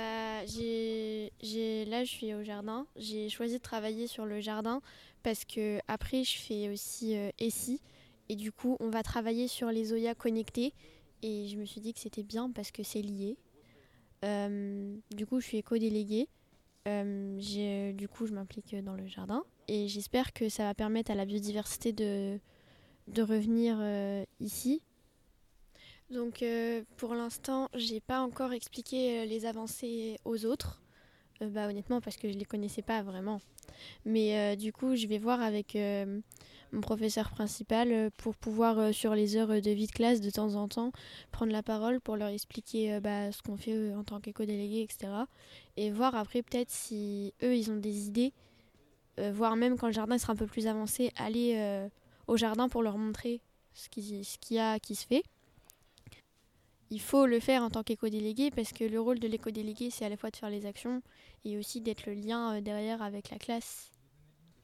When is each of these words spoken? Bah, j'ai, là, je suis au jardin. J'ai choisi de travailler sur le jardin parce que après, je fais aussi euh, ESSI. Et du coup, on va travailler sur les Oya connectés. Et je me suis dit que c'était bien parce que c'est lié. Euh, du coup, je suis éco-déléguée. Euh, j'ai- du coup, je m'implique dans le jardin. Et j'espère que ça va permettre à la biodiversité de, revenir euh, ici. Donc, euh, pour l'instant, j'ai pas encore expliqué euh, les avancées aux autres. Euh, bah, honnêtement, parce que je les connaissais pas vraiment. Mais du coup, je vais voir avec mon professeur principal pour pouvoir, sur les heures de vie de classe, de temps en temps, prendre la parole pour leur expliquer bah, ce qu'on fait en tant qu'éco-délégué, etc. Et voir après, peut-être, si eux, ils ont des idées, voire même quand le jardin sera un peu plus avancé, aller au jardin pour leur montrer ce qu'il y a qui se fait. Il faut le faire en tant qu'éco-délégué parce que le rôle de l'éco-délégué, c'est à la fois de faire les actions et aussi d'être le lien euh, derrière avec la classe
Bah, 0.00 0.46
j'ai, 0.46 1.84
là, 1.84 2.04
je 2.04 2.10
suis 2.10 2.32
au 2.32 2.42
jardin. 2.42 2.86
J'ai 2.96 3.28
choisi 3.28 3.58
de 3.58 3.62
travailler 3.62 4.06
sur 4.06 4.24
le 4.24 4.40
jardin 4.40 4.80
parce 5.22 5.44
que 5.44 5.78
après, 5.88 6.24
je 6.24 6.38
fais 6.38 6.70
aussi 6.70 7.14
euh, 7.16 7.28
ESSI. 7.38 7.82
Et 8.30 8.36
du 8.36 8.50
coup, 8.50 8.78
on 8.80 8.88
va 8.88 9.02
travailler 9.02 9.46
sur 9.46 9.70
les 9.70 9.92
Oya 9.92 10.14
connectés. 10.14 10.72
Et 11.22 11.48
je 11.48 11.58
me 11.58 11.66
suis 11.66 11.82
dit 11.82 11.92
que 11.92 12.00
c'était 12.00 12.22
bien 12.22 12.50
parce 12.50 12.70
que 12.70 12.82
c'est 12.82 13.02
lié. 13.02 13.36
Euh, 14.24 14.96
du 15.14 15.26
coup, 15.26 15.38
je 15.40 15.46
suis 15.46 15.58
éco-déléguée. 15.58 16.28
Euh, 16.88 17.36
j'ai- 17.38 17.92
du 17.92 18.08
coup, 18.08 18.26
je 18.26 18.32
m'implique 18.32 18.74
dans 18.82 18.94
le 18.94 19.06
jardin. 19.06 19.44
Et 19.68 19.86
j'espère 19.88 20.32
que 20.32 20.48
ça 20.48 20.64
va 20.64 20.72
permettre 20.72 21.10
à 21.10 21.14
la 21.14 21.26
biodiversité 21.26 21.92
de, 21.92 22.40
revenir 23.18 23.76
euh, 23.78 24.24
ici. 24.40 24.80
Donc, 26.10 26.42
euh, 26.42 26.82
pour 26.96 27.14
l'instant, 27.14 27.68
j'ai 27.74 28.00
pas 28.00 28.20
encore 28.20 28.52
expliqué 28.52 29.20
euh, 29.20 29.24
les 29.26 29.46
avancées 29.46 30.18
aux 30.24 30.44
autres. 30.44 30.82
Euh, 31.40 31.48
bah, 31.48 31.68
honnêtement, 31.68 32.00
parce 32.00 32.16
que 32.16 32.30
je 32.30 32.36
les 32.36 32.44
connaissais 32.44 32.82
pas 32.82 33.02
vraiment. 33.02 33.40
Mais 34.04 34.56
du 34.56 34.72
coup, 34.72 34.96
je 34.96 35.06
vais 35.06 35.16
voir 35.16 35.40
avec 35.40 35.78
mon 36.72 36.80
professeur 36.82 37.30
principal 37.30 38.10
pour 38.18 38.34
pouvoir, 38.34 38.92
sur 38.92 39.14
les 39.14 39.36
heures 39.36 39.62
de 39.62 39.70
vie 39.70 39.86
de 39.86 39.92
classe, 39.92 40.20
de 40.20 40.28
temps 40.28 40.54
en 40.56 40.68
temps, 40.68 40.92
prendre 41.30 41.52
la 41.52 41.62
parole 41.62 41.98
pour 42.00 42.16
leur 42.16 42.28
expliquer 42.28 43.00
bah, 43.00 43.32
ce 43.32 43.40
qu'on 43.40 43.56
fait 43.56 43.94
en 43.94 44.04
tant 44.04 44.20
qu'éco-délégué, 44.20 44.82
etc. 44.82 45.12
Et 45.78 45.90
voir 45.90 46.14
après, 46.14 46.42
peut-être, 46.42 46.70
si 46.70 47.32
eux, 47.42 47.56
ils 47.56 47.70
ont 47.70 47.76
des 47.76 48.06
idées, 48.06 48.34
voire 49.16 49.56
même 49.56 49.78
quand 49.78 49.86
le 49.86 49.94
jardin 49.94 50.18
sera 50.18 50.34
un 50.34 50.36
peu 50.36 50.46
plus 50.46 50.66
avancé, 50.66 51.10
aller 51.16 51.88
au 52.26 52.36
jardin 52.36 52.68
pour 52.68 52.82
leur 52.82 52.98
montrer 52.98 53.40
ce 53.72 53.88
qu'il 53.88 54.56
y 54.56 54.58
a 54.58 54.78
qui 54.78 54.94
se 54.94 55.06
fait. 55.06 55.22
Il 56.90 57.00
faut 57.00 57.26
le 57.26 57.38
faire 57.38 57.62
en 57.62 57.70
tant 57.70 57.84
qu'éco-délégué 57.84 58.50
parce 58.50 58.72
que 58.72 58.84
le 58.84 59.00
rôle 59.00 59.20
de 59.20 59.28
l'éco-délégué, 59.28 59.90
c'est 59.90 60.04
à 60.04 60.08
la 60.08 60.16
fois 60.16 60.30
de 60.30 60.36
faire 60.36 60.50
les 60.50 60.66
actions 60.66 61.02
et 61.44 61.56
aussi 61.56 61.80
d'être 61.80 62.06
le 62.06 62.14
lien 62.14 62.56
euh, 62.56 62.60
derrière 62.60 63.00
avec 63.00 63.30
la 63.30 63.38
classe 63.38 63.92